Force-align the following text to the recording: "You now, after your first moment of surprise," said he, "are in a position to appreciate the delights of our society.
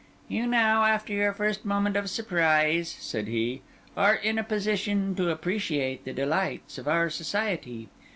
"You 0.27 0.47
now, 0.47 0.83
after 0.85 1.13
your 1.13 1.31
first 1.31 1.63
moment 1.63 1.95
of 1.95 2.09
surprise," 2.09 2.89
said 2.99 3.27
he, 3.27 3.61
"are 3.95 4.15
in 4.15 4.39
a 4.39 4.43
position 4.43 5.13
to 5.13 5.29
appreciate 5.29 6.05
the 6.05 6.11
delights 6.11 6.79
of 6.79 6.87
our 6.87 7.07
society. 7.11 7.87